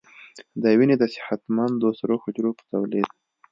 د 0.61 0.63
وینې 0.77 0.95
د 0.99 1.03
صحتمندو 1.15 1.87
سرو 1.99 2.15
حجرو 2.23 2.51
په 2.57 2.63
تولید 2.71 3.09